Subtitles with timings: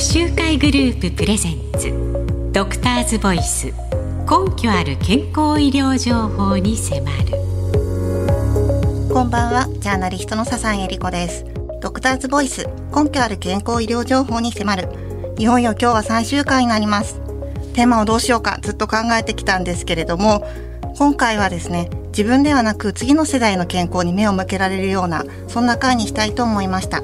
[0.00, 2.50] 集会グループプレゼンツ。
[2.52, 3.66] ドクターズボイス。
[3.66, 3.72] 根
[4.56, 7.08] 拠ある健康医療情報に迫る。
[9.12, 9.68] こんばんは。
[9.78, 11.44] ジャーナリストの笹井恵理子です。
[11.80, 12.66] ドクターズボイス。
[12.94, 14.88] 根拠ある健康医療情報に迫る。
[15.38, 17.20] いよいよ今日は最終回になります。
[17.74, 18.58] テーマをどうしようか。
[18.62, 20.46] ずっと考えてきたんですけれども
[20.98, 27.02] 今回はですね自分ではなく次の世代の健康に目を向けられるようなそんな回にしたいと思いました。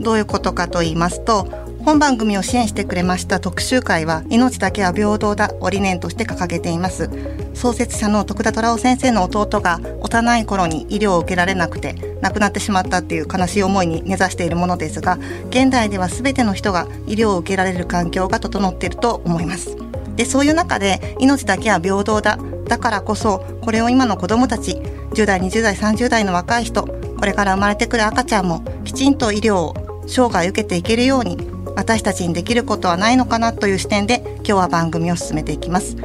[0.00, 1.46] どういうことかと言いますと
[1.84, 7.10] 本番組を支援してくれました特集会は命だけは平等だを理念として掲げています。
[7.54, 15.18] 創設者の徳田虎夫先生の弟が幼い頃に医療を受けられなくて亡くなってしまったっていう悲しい思いに根ざしているものですが
[15.50, 19.76] 現代では全ての人が医療を受けられる環境が整っていると思います。
[20.16, 24.72] でそういう中で命だけは平等だだからこそこれを今の子どもたち
[25.14, 35.96] 10代20代30代の若い人これから生まれてくる赤ちゃんもきちんと医療を生涯受けていけるように私たちにできることはないのかなという視点で今日は番組を進めていきます。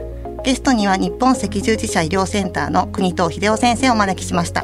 [0.43, 4.63] ゲストには日本赤十字社医療センターの国藤秀夫先生をお招きしました。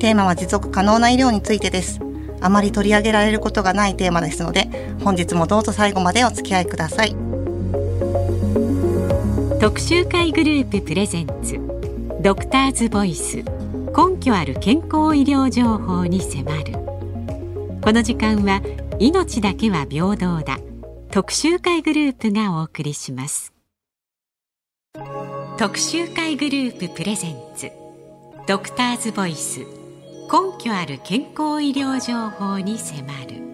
[0.00, 2.00] テーマは持続可能な医療についてです。
[2.40, 4.68] あまり取り上げられることがないテーマですので
[5.02, 7.16] 本日もどうぞ最後までお付き合いください。
[9.60, 11.58] 特集会グループプレゼンツ
[12.20, 13.44] ドクターズボイス。
[13.96, 16.72] 根拠ある健康医療情報に迫る。
[17.80, 18.60] この時間は
[19.00, 20.58] 命だけは平等だ。
[21.10, 23.52] 特集会グループがお送りします。
[25.58, 27.70] 特集会グループプレゼンツ。
[28.46, 29.60] ドクターズボイス。
[29.60, 29.66] 根
[30.62, 33.44] 拠ある健康医療情報に迫る。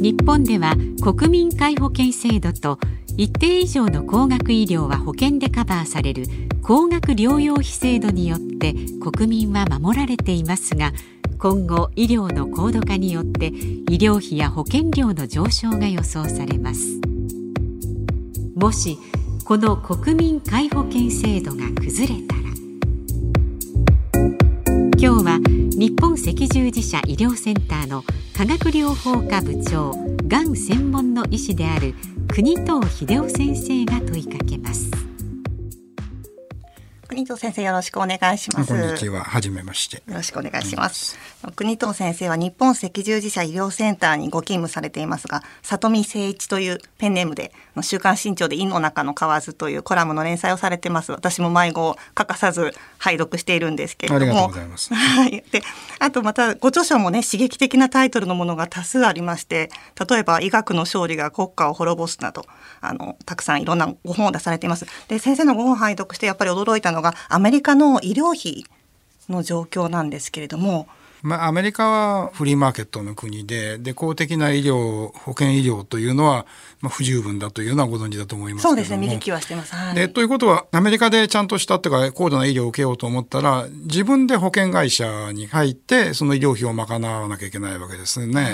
[0.00, 2.78] 日本では国民皆保険制度と
[3.16, 6.24] 一定以上の高額医療は保険でカバーされる
[6.68, 10.92] 高額療養費制度によって国民は守られていますが
[11.38, 17.00] 今後医療の高度化によって医療費や保険料の上昇が予想されます。
[18.54, 18.98] もし
[19.46, 22.40] この国民皆保険制度が崩れたら
[24.98, 25.38] 今日は
[25.72, 28.02] 日本赤十字社医療センターの
[28.36, 29.94] 化学療法科部長
[30.26, 31.94] がん専門の医師である
[32.28, 35.07] 国藤秀夫先生が問いかけます。
[37.08, 38.68] 国藤先生よろしくお願いします。
[38.68, 39.24] こんにちは。
[39.24, 39.96] 初めまして。
[39.96, 41.16] よろしくお願いします。
[41.56, 51.12] 国藤先生は日本赤十字社医療センターにご勤務されていますが里見誠一というペンネームで週刊新潮で「胃の中の蛙」というコラムの連載をされてます。
[51.12, 54.50] 私も迷子を欠かさず拝読しているんですけれども。
[54.50, 55.42] はい。
[55.50, 55.62] で
[56.00, 59.70] あとまたご著書もね刺激的なタイトルのものが多数ありまして
[60.10, 62.44] 例えば医学の勝利が国家を滅ぼすなど
[62.82, 64.86] あのたくさんいろんなご本を出されています。
[65.08, 68.64] で先生のご本を拝読してやっぱり驚いたのがアメリカの医療費
[69.28, 70.88] の状況なんですけれども。
[71.22, 76.46] まあ、アメリカはフリーマーケットの国でで公的な医療保険医療というのは、
[76.80, 78.98] まあ、不十分だというのはご存知だと思いますそうですね。
[78.98, 88.42] 見聞きはしてます、はい、でということはアメリカでちゃんとしたっていうか高度な医療を受けようと思ったら自分で保険会社に入ってその医療費を賄わなきゃいけないわけですね。
[88.42, 88.50] は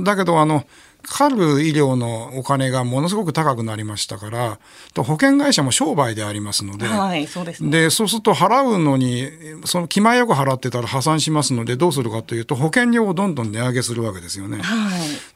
[0.00, 0.64] い、だけどあの
[1.02, 4.58] かかる医療のお金がものすごく高くなりましたから
[4.96, 9.28] 保険会社も商売でありますので,、はいそうですね、でそうすると払うのに
[9.64, 14.58] その気前よく払ってたら破産しますのでどうするかというと保険料をどんどん値上げするわけですよね。
[14.62, 14.90] は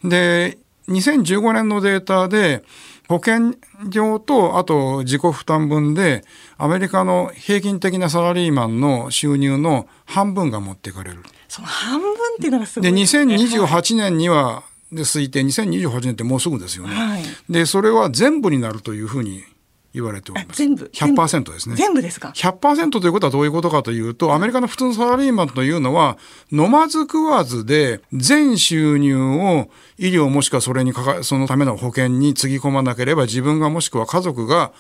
[0.05, 0.59] い、で
[0.89, 2.63] 2015年のデータで
[3.09, 3.55] 保険
[3.89, 6.25] 料とあと自己負担分で
[6.57, 11.23] アメリカの平均的なサラリーマンの収入の半分が持っていかれる。
[11.49, 16.95] その半分っていうのがすごいで、ね、2028年にはで推定2028年ってもうすぐですよね。
[16.95, 19.43] はい、でそれは全部になるというふうに
[19.95, 20.59] 言われております。
[20.59, 21.77] 全部？100%ですね。
[21.77, 22.03] 全部？
[22.03, 26.19] ですか ?100% ということはどういうことかというと、アメリカの普通のサラリーマンというのは、
[26.51, 34.73] 飲まず食わずで全収入を医療もしくはそれにかか、そのための保険につぎ込まなければ自分がもしくは家族が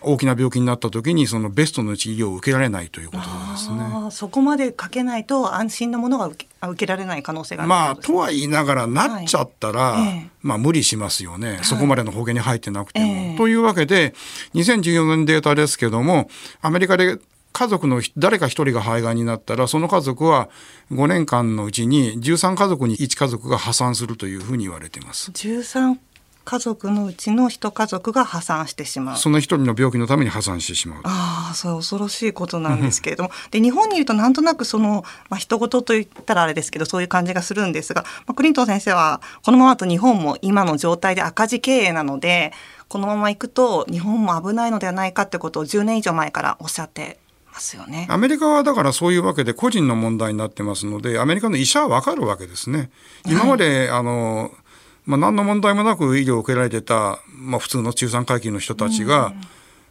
[0.00, 4.10] 大きな病気になった時にそのベストの治療を受けられないということですね。
[4.10, 13.06] そこまでかけないと安心なものが受け受けられない可能性があるまあとは言いながらなっちゃったら、はい、まあ無理しますよね、はい、そこまでの保険に入ってなくても。
[13.06, 14.14] えー、というわけで
[14.54, 16.28] 2014年データですけども
[16.60, 17.18] アメリカで
[17.52, 20.48] 家族の誰か一人が肺がんになったらその家族は
[20.92, 25.30] 5年間のうちに13家族に1家族が破産するというふうに言われています。
[25.32, 25.98] 13
[26.48, 42.54] 家族のうちの一家族が破産してしまうその一人の病気のために破産してしまうああそれ恐ろしいことなんですけれども で日本にいるとなんとなくその、まあ人事と言ったらあれですけどそういう感じがするんですが、まあ、クリントン先生はこのままと日本も今の状態で赤字経営なので
[42.88, 47.18] このままいくと日本も危ないのではないかってことを10年以上前からおっしゃって
[47.52, 48.06] ますよね。
[48.08, 52.90] アメリカはだからそういうわけで個人の問題になってますので、アメリカの医者はわかるわけですね。
[53.26, 54.52] 今まで、はい、あの、
[55.08, 59.32] まあ、何の問題もなく医療を受けられてた、まあ、普通の中産階級の人たちが、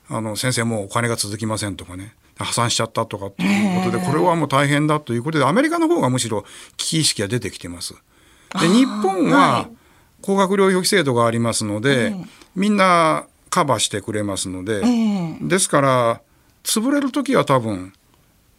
[0.09, 6.45] あの先生もうお金が続きませんとかね破産しちゃったとかっていうことで、これはもう大変だということでアメリカの方がむしろ
[6.77, 7.95] 危機意識が出てきてます。
[8.61, 9.67] で日本は
[10.21, 12.15] 高額療養費制度がありますので、
[12.55, 14.83] みんなカバーしてくれますので、
[15.41, 16.21] ですから
[16.63, 17.91] 潰れる時は多分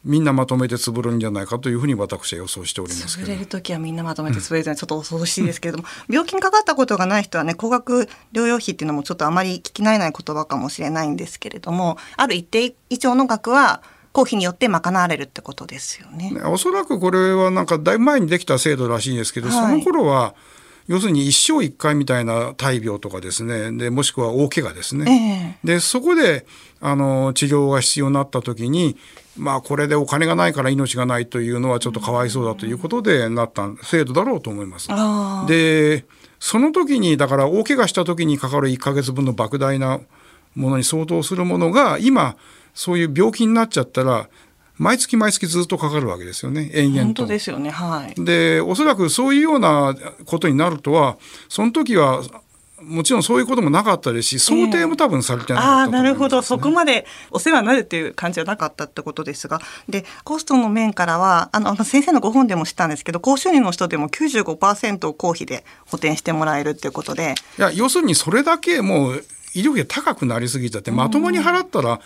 [0.09, 13.83] みんなまとめて潰るんじゃないかというふうに私は予想しております潰れる時はみんなまとめて潰れるのはちょっと恐ろしいですけれども、うん、病気にかかったことがない人はね高額療養費っていうのもちょっとあまり聞き慣れない言葉かもしれないんですけれどもある一定以上の額は
[14.13, 16.33] 公費によって賄われるってことですよね。
[16.47, 20.35] おそらくこれはなんかだいぶ前にできた制度らしいですけど、はい、その頃は
[20.89, 26.47] 要するに一生一回みたいな大病とかですねでもしくは大怪我ですね、えー、でそこで
[26.81, 28.97] あの治療が必要になった時に
[29.39, 34.89] まあこれでお金がないから命がないというのはちょっとかわいそうだということでなった制度だろうと思います。
[35.47, 36.05] で
[36.41, 40.01] その時にだから大怪我した時にかかる1か月分の莫大な
[40.55, 42.37] ものに相当するものが今
[42.75, 44.29] そういう病気になっちゃったら
[44.77, 47.27] 毎月毎月ずっとかかるわけですよね延々と。
[47.27, 49.95] ですよねはいでおそらくそういうような
[50.25, 51.17] ことになるとは
[51.49, 52.23] その時は
[52.83, 56.43] もちろんそういうこともなかったですし想定も多分されてなかった、ね、あなるほど。
[56.43, 59.61] そこまでお世話になるっていう感じはなかったってことですが。
[59.89, 67.35] でコストの面からはあの先生のご本でも知ったんですけど高収入の人でも95%を公費で補填してもらえるっていうことで。
[67.59, 69.25] いや要するにそれだけもう
[69.55, 71.99] 医療費が高くなりすぎちゃってまともに払ったら、うん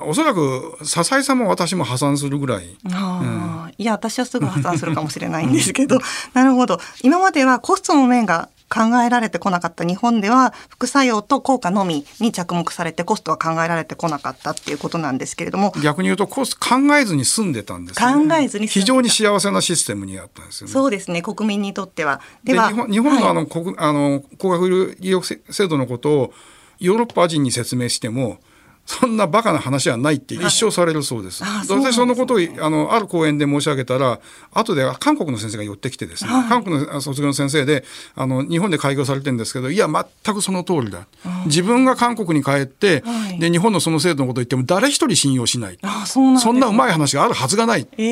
[0.00, 5.98] おそらく笹井さんも私も破産するぐらい、うん、いや私はすぐ破産するかもしれないんですけど。
[6.34, 6.78] なるほど。
[7.02, 15.72] 今まではコストの面が考えられてこなかった日本では副作用と効果のみに着目されてコストは考えられてこなかったっていうことなんですけれども。
[15.82, 20.72] 逆に言うとコスト考えずに済ん医でたんです、ね、考えずに非常に幸せなシステムにあったんですよね。
[20.72, 22.20] そうですね国民にとっては。
[22.44, 24.66] では日本のあの、はい、国あの高額
[25.00, 26.32] 医療制度のことを
[26.78, 28.38] ヨーロッパ人に説明しても
[28.86, 31.44] そんなバカな話はないって一生されるそうです。
[31.44, 34.20] はい、そそのことをあのある講演で申し上げたら
[34.52, 37.84] 後で韓国の先生が寄ってきてですね、はい、韓国の卒業の先生で
[38.14, 41.06] あの日本で開業されてるんですけどいや全くその通りだ。
[41.46, 45.78] 自分が韓国に帰って、はい、で日本のその制度のことを言っても誰一人信用しない。
[45.82, 48.02] あそんなそんなうまい話があるはずがない、え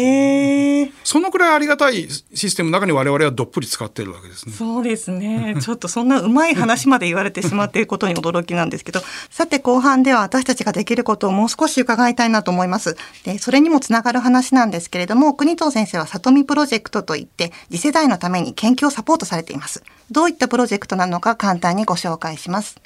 [0.84, 4.54] ー、そのくらいありがたいシステムの中に我々はどっぷり使ってるわけですね。
[4.54, 5.56] そうですね。
[5.60, 9.00] ちょっとそんなうまい話まで言われてしまっていることに驚きなんですけど。
[9.30, 12.96] さて後半では私たちができることをもう少し伺いたいなと思います。
[13.24, 19.84] で、それにもつながる話なんですけれども、国藤先生は里見プロジェクトといって、次世代のために研究をサポートされています。
[20.10, 22.80] どういったプロジェクトなのか簡単にご紹介します。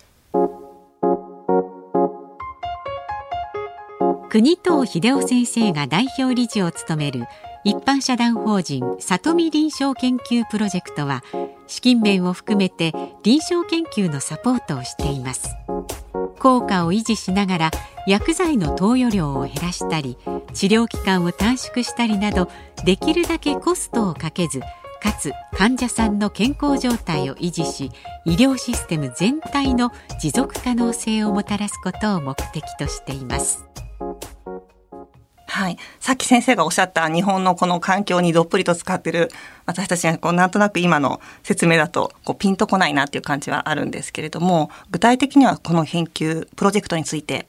[4.31, 7.25] 国藤秀夫先生が代表理事を務める
[7.65, 11.25] 一般社団法人里見臨床研究プロジェクトは
[11.67, 12.93] 資金面を含めて
[13.23, 15.57] 臨床研究のサポートをしています
[16.39, 17.71] 効果を維持しながら
[18.07, 20.17] 薬剤の投与量を減らしたり
[20.55, 22.49] 治療期間を短縮したりなど
[22.85, 24.61] できるだけコストをかけず
[25.01, 27.91] かつ患者さんの健康状態を維持し
[28.25, 33.69] 医療システム全体の持続可能性をもたらすことを目的としています。
[35.59, 35.77] はい。
[35.99, 39.29] さっき先生がおっしゃった日本のこの環境にどっぷりと使ってる
[39.67, 47.49] 私たちがこうなんとなく今の説明だとこうピンとこないなっていう感じはあるんですけれども具体的にはこの研究プロジェクトについて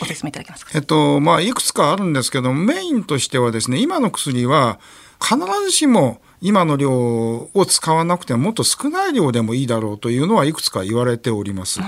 [0.00, 0.72] ご説明いただけますか？
[0.74, 4.80] えっとまあいくつかあるんですけどメインとしてはですね今の薬は
[5.20, 11.80] 必ずしも今の量を使わなくてももっと少ない量でもいいだろうというのはいくつか言われております。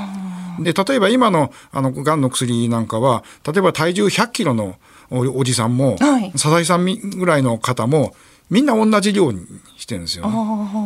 [0.60, 4.76] で例えば今のあのがんの薬なんかは例えば体重100キロの
[5.10, 8.14] おじさんも、はい、佐々木さんぐらいの方も
[8.50, 9.46] みんな同じ量に
[9.76, 10.28] してるんですよ、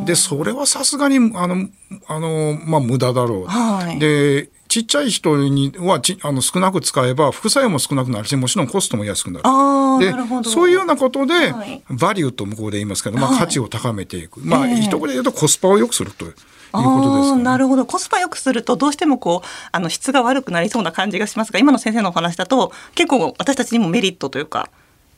[0.01, 0.05] ね。
[0.05, 1.69] でそれはさすがにあの
[2.07, 3.47] あの、まあ、無駄だろう。
[3.47, 10.03] はい、でちっちゃい人にはちあの少なく使えば副作用も少なくなるしもちろんコストも安くなる。
[10.03, 16.31] でそういうようなことで、はい、バリューと向こうで言いますけど、まあ、価値を高めていく、まあ、一言で言うとコスパを良くするという。
[16.31, 16.37] いう
[16.73, 17.85] ことです、ね、なるほど。
[17.85, 24.71] コスパよくするとどうしてもこうあの質が悪くなりそうな感じがしますが今の先生のお話だと結構私たちにもメリットというか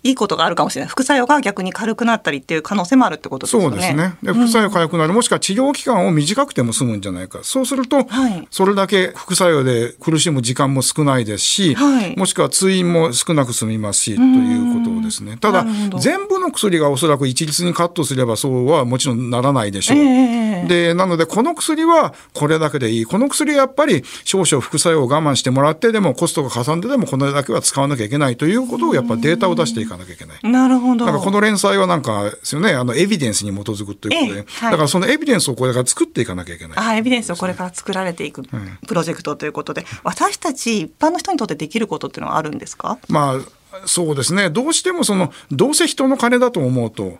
[0.04, 0.88] いいことがあるかもしれない。
[0.90, 3.62] 副作用が逆に軽くなったりっていう可能性もあるってことですね。
[3.62, 4.16] そうですね。
[4.22, 7.40] で副作用軽くなる、もしくは治療期間を短くても済むんじゃないか。
[7.42, 15.38] そうすると、はい、それだけ副作用で苦しむ時間も少ないですし、はい、もしくは通院も少なく済みますしということですね。
[15.38, 15.64] ただ
[15.98, 19.98] 全部の薬がおそらく一律にカットすればそうはもちろんならないでしょう。
[19.98, 23.04] えー、でなのでこの薬はこれだけでいい。
[23.06, 30.38] この薬はやっぱり少々副作用を我慢してもらってでもコストがかさんででもこれだけは使わなきゃいけないということをやっぱデータを出していかなきゃいけない。
[30.42, 31.04] なるほど。
[31.06, 36.78] なんかこの連載はなんかですよね、あのエビデンスに基づくということで、はい、だからそのエビデンスをこれから作っていかなきゃいけない。
[36.78, 38.42] あ、エビデンスをこれから作られていく
[38.86, 42.98] プロジェクトということで、うん、私たち一般の人にとってできることっていうのはあるんですか？
[43.08, 44.50] まあそうですね。
[44.50, 47.18] どうしてもそのどうせ人の金だと思うと。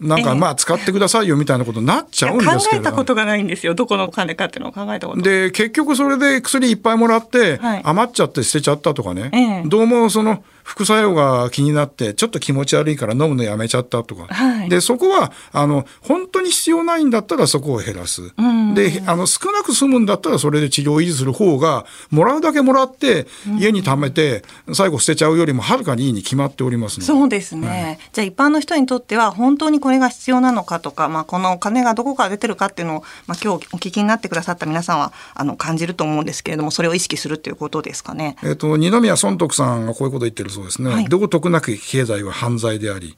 [0.00, 18.34] なんかまあ使ってくださいよみたいなことになっちゃうんですけど、考えたことがないんですよどこのお金かっていうのを考えたことで結局それで薬いっぱいもらって、余っちゃって捨てちゃったとかね、ええ、どうもその副作用が気になってちょっと気持ち悪いから飲むのやめちゃったとか、はい、でそこはあの本当に必要ないんだったらそこを減らす、
[18.74, 23.26] であの少なく済むんだったらそれで治療を維持する方がもらうだけもらって
[23.58, 24.42] 家に貯めて
[24.74, 38.36] 最後捨てちゃうよりもはるかにいいに決まっておりますそうですね、はい、じゃあ一般の人にとっては本当にこれが必要なのかとか、まあ、このお金がどこから出てるかっていうのを、まあ、今日お聞きになってくださった皆さんはあの感じると思うんですけれどもそれを意識するっていうことですかね。
[38.42, 40.90] えっ、と二宮尊徳さんがこういうこと言ってるそうですね。
[40.90, 43.16] はい徳なき経済は犯罪であり、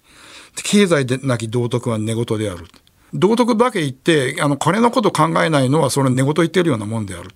[0.62, 2.66] 経済でなき道徳は寝言である。
[3.14, 7.30] 道徳だけ言って、あの、金のこと考えないのは、それ寝言言ってるようなもんである。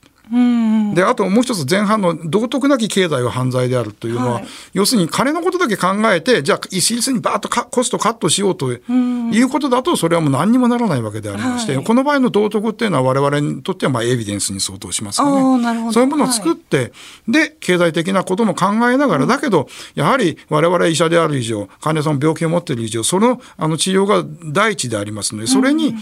[0.94, 15.92] であともう一つ前半の道徳なき経済は犯罪であるというのは、はい、要するに金のことだけ考えてじゃあ一律にバーッとコストカットしようということだとそれはもう何にもならないわけでありまして、はい、この場合の道徳っていうのは我々にとってはまあエビデンスに相当しますよね。
[15.92, 16.92] そういうものを作って、はい、
[17.28, 25.94] で経済的なことも考えながらだけどやはり我々医者である以上患者さん病気を持っている以上そのあの治療が第一でありますのでそれに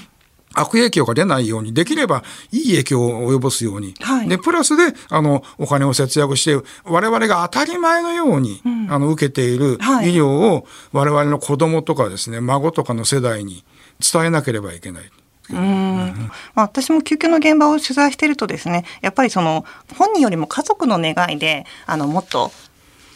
[0.55, 3.95] 悪影響が出ないように、できればいい影響を及ぼすように。
[4.01, 13.65] はい、で、プラスで、あの、お金を節約して、我々が当たり前のように、うん、あの、受けている医療を、我々の子供とかですね、孫とかの世代に
[14.01, 15.11] 伝えなければいけない。
[15.51, 19.65] うん、まあ、私も救急の現場を取材しているとですねやっぱりその
[19.99, 22.53] 本人よりも家族の願いであのもっと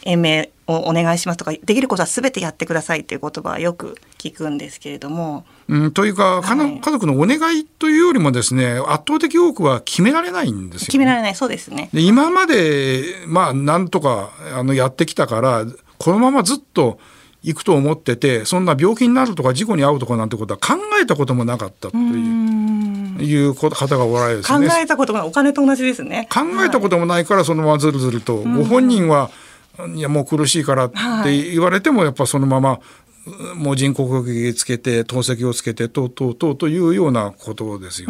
[0.07, 5.45] 延命をお願いしますとかできることはすべてやってくださいっていう言葉はよく聞くんですけれども。
[5.67, 11.89] うん、というか、はい、家族のお願いというよりもですね圧倒的多くは決められないんですよ、ね、決められないそうですね。
[11.93, 15.65] で今までまあなんとかあのやってきたから
[15.97, 16.99] このままずっと
[17.43, 24.67] 行くと思っててそんな病気になるとか事故に遭うとかなんてことは考えたこともなかったといういう方がおられるですね。
[24.67, 26.27] 考えたことがお金と同じですね。
[26.31, 29.31] 考えたこともないからそのままずるずると、ご本人は
[29.95, 30.91] いやもう苦しいからっ
[31.23, 32.79] て言われてもやっぱそのまま
[33.55, 38.09] もう人工呼吸器つけて透析をつけてとうとうとうというようなことですよ。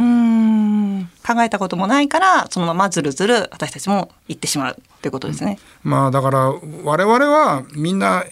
[1.26, 5.60] 考えたこともないからそのままずるずる私たちも行ってしまうということですね。
[5.84, 8.24] まあだから我々はみんな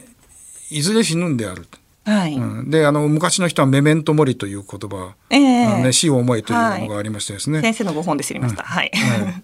[0.69, 1.65] いずれ死ぬんである。
[2.05, 2.35] はい。
[2.35, 9.43] うん、であの昔の人は「メメントモリ」という言葉、えーね、死を思いというのがありましてですね、はい、先生のご本で知りました、うん、はい、はい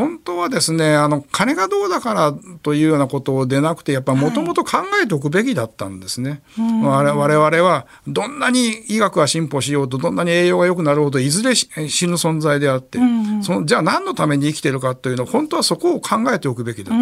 [0.00, 6.40] 本当はですねあの金がどうだからというようなことでなくてやっぱもともと考えておくべきだったんですね。
[6.56, 11.68] はい、我々はどんなに医学が進歩しようとどんなに栄養が良くなろうといずれ死
[12.06, 12.98] ぬ存在であって、
[13.42, 17.00] そのじゃあ何のために生きてるかというのは本当はそこを考えておくべきだった。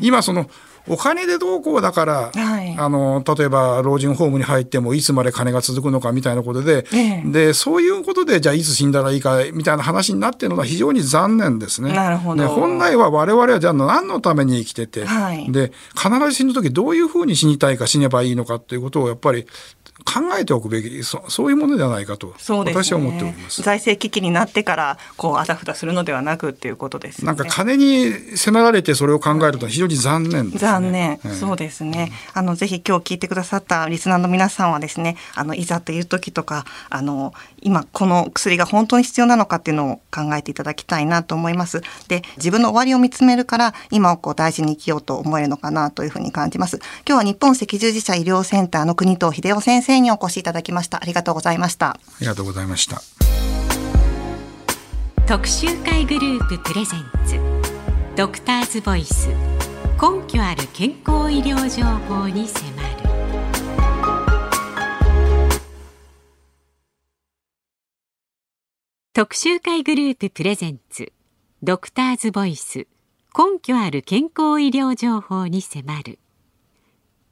[0.00, 0.50] 今その
[0.86, 11.92] お金でどうこうだから、はい、あの例えば老人ホームに入ってもいつまで金が続くのかみたいなことでええ、でそういうことでじゃあいつ死んだらいいかみたいな話になってるのは非常に残念ですね。
[11.92, 12.42] なるほど。
[12.42, 19.46] ね本来は我々はじゃあ何のために生きてて、はい、で必ず死ぬ時どういうふうに死にたいか死ねばいいのかということをやっぱり
[20.04, 23.62] 考えておくべきそそういうものではないかと、私は思っております。
[23.62, 32.12] 財政危機になってからこうあたふたするのではなくっていうことです、ね、なんか金に迫られてそれを考えると非常に残念、ね、残念、そうですね。
[32.32, 41.82] あのぜひ今日聞いてくださったリスナーの皆さんはですねあのいざという時とかあの今この薬が本当に必要なのかっていうのを考えていただきたいなと思います。
[42.08, 46.78] で自分の終わりを見つめるから今をこう大事に生きようと思えるのかなというふうに感じます。
[47.06, 51.02] 今日は日本赤十字社医療センターの国藤秀夫先生にお越しいただきました。
[51.02, 51.88] ありがとうございました。
[51.88, 53.00] ありがとうございました。
[55.26, 57.40] 特集会グループプレゼンツ。
[58.14, 59.28] ドクターズボイス。
[60.00, 62.88] 根拠ある健康医療情報に迫る。
[69.14, 71.12] 特集会グループプレゼンツ。
[71.62, 72.86] ドクターズボイス。
[73.36, 76.18] 根拠ある健康医療情報に迫る。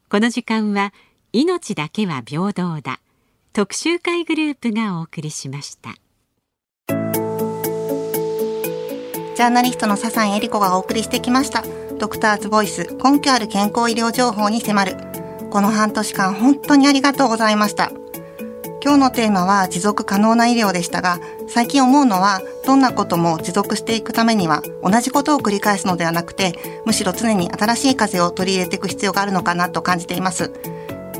[0.09, 0.93] この時間は
[1.33, 3.01] 命だけは平等だ。
[3.51, 5.95] 特集会グループがお送りしました。
[9.35, 11.63] ジャーナリストの笹井恵理子がお送りしてきました。
[11.99, 14.95] ドクターズボイス根拠ある健康医療情報に迫る。
[15.49, 17.91] この半年間本当にありがとうございました。
[18.81, 21.19] 今日のテーマは持続可能な医療でしたが
[21.49, 26.53] 最近思うのはどんなことも持続していくためには同じことを繰り返すのではなくて
[26.85, 30.76] むしろ常に新しい風を取り入れていく必要があるのかなと感じています。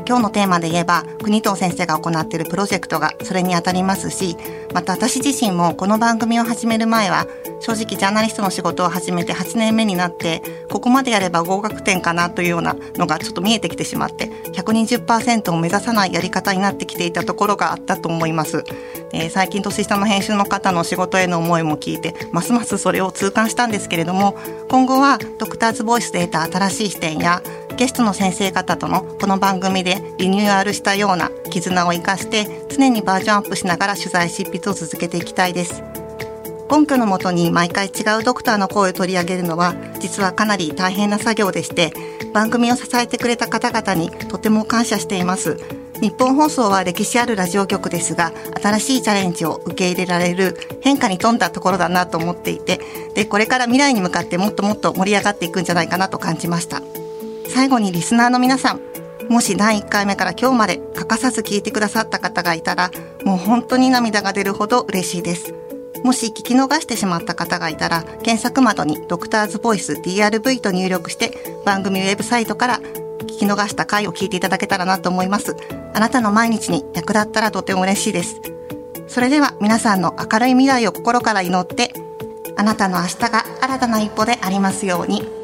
[0.08, 4.38] 今日のテーマで言えば国藤先生が行っているプロジェクトがそれにあたりますし
[4.72, 7.26] また私自身もこの番組を始める前は
[7.60, 18.64] 正直ジャーナリストの仕事を始めて8年目になってここまでやれば合格点かなというようなのがちょっと見えてきてしまって120%を目指さないやり方になってきていたところがあったと思います、
[19.12, 24.36] えー、最近年下の編集の方の仕事への思いも聞いてますますそれを痛感したんですけれども
[24.68, 27.42] 今後はドクターズボイスで得た新しい視点や
[27.78, 35.82] ゲストの先生方とのこの番組でリニューアルしたような絆を生かして常にバージョンアップしながら取材執筆を続けていきたいです。
[36.70, 41.94] 根拠のもとに毎回違うドクターの声を取り上げるのは実はかなり大変な作業でして
[42.34, 45.56] 番組を支えてくれた方々にとても感謝しています。
[46.00, 48.32] 日本放送は歴史あるラジオ局ですが
[48.62, 52.78] 新しいチャレンジを受け入れられる変化に富んだところだなと思っていて
[53.14, 56.82] でこれから未来に向かってもっともっと盛り上がっていくんじゃないかなと感じました。
[57.48, 58.80] 最後にリスナーの皆さん、
[59.28, 62.90] もし第1回目から今日まで欠かさず聞いてくださった方がいたら、
[63.24, 65.54] もう本当に涙が出るほど嬉しいです。
[66.02, 71.32] もし聞き逃してしまった方がいたら、検索窓にドクターズボイス DRV と入力して、
[71.64, 72.80] 番組ウェブサイトから
[73.20, 75.56] 聞き逃した回を聞いていただけたらなと思います。
[75.92, 78.40] あなたの毎日に役立ったらとても嬉しいです。
[79.08, 81.92] それでは皆さんの明るい未来を心から祈って、
[82.56, 85.37] あなたの明日が新たな一歩でありますように。